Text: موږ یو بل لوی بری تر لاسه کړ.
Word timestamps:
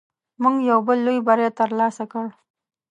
موږ 0.41 0.55
یو 0.69 0.79
بل 0.87 0.97
لوی 1.05 1.19
بری 1.27 1.49
تر 1.57 1.69
لاسه 1.79 2.03
کړ. 2.11 2.25